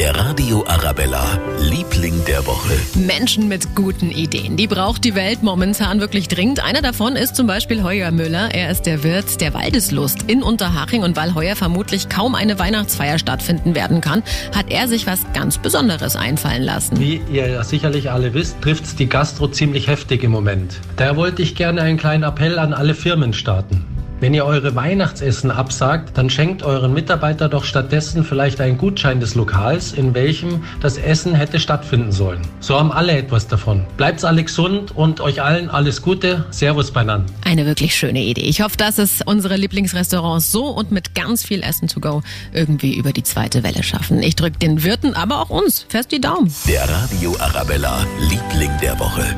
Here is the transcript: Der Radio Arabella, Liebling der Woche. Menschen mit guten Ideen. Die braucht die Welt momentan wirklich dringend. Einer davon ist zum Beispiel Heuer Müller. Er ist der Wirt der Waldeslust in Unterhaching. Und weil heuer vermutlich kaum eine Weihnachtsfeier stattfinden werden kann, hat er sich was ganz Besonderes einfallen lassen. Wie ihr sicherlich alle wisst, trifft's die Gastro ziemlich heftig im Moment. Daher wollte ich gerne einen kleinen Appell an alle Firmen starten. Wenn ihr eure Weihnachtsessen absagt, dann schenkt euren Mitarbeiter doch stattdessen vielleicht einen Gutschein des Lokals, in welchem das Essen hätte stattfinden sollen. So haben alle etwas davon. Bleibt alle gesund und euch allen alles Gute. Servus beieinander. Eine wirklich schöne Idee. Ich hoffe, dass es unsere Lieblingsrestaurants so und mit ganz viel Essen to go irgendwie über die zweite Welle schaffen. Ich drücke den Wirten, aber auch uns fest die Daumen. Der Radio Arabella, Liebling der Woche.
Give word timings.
Der 0.00 0.16
Radio 0.16 0.64
Arabella, 0.66 1.38
Liebling 1.60 2.24
der 2.26 2.46
Woche. 2.46 2.72
Menschen 2.94 3.48
mit 3.48 3.74
guten 3.74 4.10
Ideen. 4.10 4.56
Die 4.56 4.66
braucht 4.66 5.04
die 5.04 5.14
Welt 5.14 5.42
momentan 5.42 6.00
wirklich 6.00 6.26
dringend. 6.26 6.64
Einer 6.64 6.80
davon 6.80 7.16
ist 7.16 7.36
zum 7.36 7.46
Beispiel 7.46 7.82
Heuer 7.82 8.10
Müller. 8.10 8.48
Er 8.54 8.70
ist 8.70 8.86
der 8.86 9.04
Wirt 9.04 9.42
der 9.42 9.52
Waldeslust 9.52 10.22
in 10.22 10.42
Unterhaching. 10.42 11.02
Und 11.02 11.16
weil 11.16 11.34
heuer 11.34 11.54
vermutlich 11.54 12.08
kaum 12.08 12.34
eine 12.34 12.58
Weihnachtsfeier 12.58 13.18
stattfinden 13.18 13.74
werden 13.74 14.00
kann, 14.00 14.22
hat 14.54 14.70
er 14.70 14.88
sich 14.88 15.06
was 15.06 15.20
ganz 15.34 15.58
Besonderes 15.58 16.16
einfallen 16.16 16.62
lassen. 16.62 16.98
Wie 16.98 17.20
ihr 17.30 17.62
sicherlich 17.62 18.10
alle 18.10 18.32
wisst, 18.32 18.62
trifft's 18.62 18.96
die 18.96 19.06
Gastro 19.06 19.48
ziemlich 19.48 19.86
heftig 19.86 20.24
im 20.24 20.30
Moment. 20.30 20.80
Daher 20.96 21.16
wollte 21.16 21.42
ich 21.42 21.54
gerne 21.54 21.82
einen 21.82 21.98
kleinen 21.98 22.22
Appell 22.22 22.58
an 22.58 22.72
alle 22.72 22.94
Firmen 22.94 23.34
starten. 23.34 23.84
Wenn 24.20 24.34
ihr 24.34 24.44
eure 24.44 24.74
Weihnachtsessen 24.74 25.50
absagt, 25.50 26.18
dann 26.18 26.28
schenkt 26.28 26.62
euren 26.62 26.92
Mitarbeiter 26.92 27.48
doch 27.48 27.64
stattdessen 27.64 28.22
vielleicht 28.22 28.60
einen 28.60 28.76
Gutschein 28.76 29.18
des 29.18 29.34
Lokals, 29.34 29.92
in 29.92 30.12
welchem 30.12 30.62
das 30.80 30.98
Essen 30.98 31.34
hätte 31.34 31.58
stattfinden 31.58 32.12
sollen. 32.12 32.42
So 32.60 32.78
haben 32.78 32.92
alle 32.92 33.16
etwas 33.16 33.48
davon. 33.48 33.86
Bleibt 33.96 34.22
alle 34.22 34.44
gesund 34.44 34.94
und 34.94 35.22
euch 35.22 35.40
allen 35.40 35.70
alles 35.70 36.02
Gute. 36.02 36.44
Servus 36.50 36.90
beieinander. 36.90 37.32
Eine 37.46 37.64
wirklich 37.64 37.94
schöne 37.94 38.20
Idee. 38.20 38.42
Ich 38.42 38.60
hoffe, 38.60 38.76
dass 38.76 38.98
es 38.98 39.22
unsere 39.24 39.56
Lieblingsrestaurants 39.56 40.52
so 40.52 40.66
und 40.66 40.90
mit 40.90 41.14
ganz 41.14 41.42
viel 41.42 41.62
Essen 41.62 41.88
to 41.88 42.00
go 42.00 42.22
irgendwie 42.52 42.98
über 42.98 43.14
die 43.14 43.22
zweite 43.22 43.62
Welle 43.62 43.82
schaffen. 43.82 44.22
Ich 44.22 44.36
drücke 44.36 44.58
den 44.58 44.84
Wirten, 44.84 45.14
aber 45.14 45.40
auch 45.40 45.48
uns 45.48 45.86
fest 45.88 46.12
die 46.12 46.20
Daumen. 46.20 46.52
Der 46.68 46.86
Radio 46.86 47.34
Arabella, 47.38 48.04
Liebling 48.28 48.72
der 48.82 48.98
Woche. 49.00 49.34